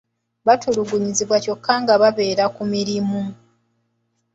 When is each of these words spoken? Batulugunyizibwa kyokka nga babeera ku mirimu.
Batulugunyizibwa 0.47 1.37
kyokka 1.43 1.73
nga 1.81 1.93
babeera 2.01 2.45
ku 2.55 2.61
mirimu. 2.71 3.19